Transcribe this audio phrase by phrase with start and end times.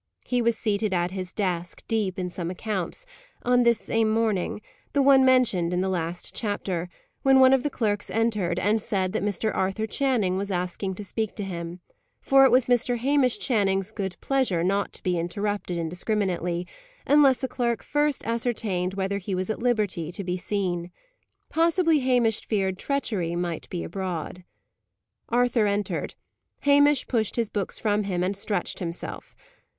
[0.25, 3.05] He was seated at his desk, deep in some accounts,
[3.43, 4.59] on this same morning
[4.93, 6.89] the one mentioned in the last chapter
[7.21, 9.55] when one of the clerks entered, and said that Mr.
[9.55, 11.81] Arthur Channing was asking to speak to him:
[12.19, 12.97] for it was Mr.
[12.97, 16.65] Hamish Channing's good pleasure not to be interrupted indiscriminately,
[17.05, 20.89] unless a clerk first ascertained whether he was at liberty to be seen.
[21.49, 24.45] Possibly Hamish feared treachery might be abroad.
[25.29, 26.15] Arthur entered.
[26.61, 29.35] Hamish pushed his books from him, and stretched himself.